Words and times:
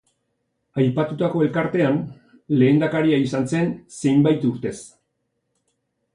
Aipaturiko 0.83 1.43
elkartean 1.47 1.99
lehendakaria 2.63 3.21
izan 3.27 3.47
zen 3.53 3.71
zenbait 4.01 4.51
urtez. 4.55 4.77